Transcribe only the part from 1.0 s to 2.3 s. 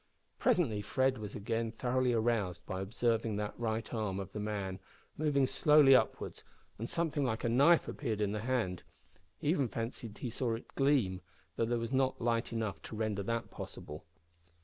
was again thoroughly